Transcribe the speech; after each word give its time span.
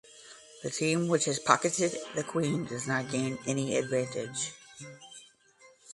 The 0.63 0.71
team 0.71 1.09
which 1.09 1.25
has 1.25 1.37
pocketed 1.37 1.95
the 2.15 2.23
"queen" 2.23 2.65
does 2.65 2.87
not 2.87 3.11
gain 3.11 3.37
any 3.45 3.77
advantage. 3.77 4.51